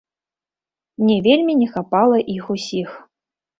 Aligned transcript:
Мне 1.01 1.17
вельмі 1.27 1.53
не 1.61 1.69
хапала 1.75 2.17
іх 2.39 2.51
усіх. 2.57 2.99